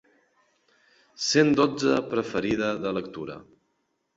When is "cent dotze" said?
1.27-1.99